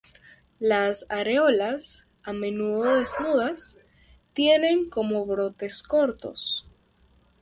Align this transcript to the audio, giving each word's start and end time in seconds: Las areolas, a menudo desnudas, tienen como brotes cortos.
Las 0.59 1.05
areolas, 1.09 2.07
a 2.23 2.33
menudo 2.33 2.95
desnudas, 2.97 3.77
tienen 4.33 4.89
como 4.89 5.27
brotes 5.27 5.83
cortos. 5.83 6.67